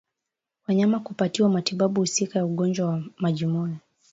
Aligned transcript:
Wanyama 0.67 0.99
kupatiwa 0.99 1.49
matibabu 1.49 2.01
husika 2.01 2.39
ya 2.39 2.45
ugonjwa 2.45 2.87
wa 2.89 3.03
majimoyo 3.17 3.75